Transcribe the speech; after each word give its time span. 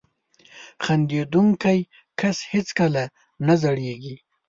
•خندېدونکی 0.83 1.79
کس 2.19 2.37
هیڅکله 2.51 3.03
نه 3.45 3.55
زړېږي. 3.61 4.15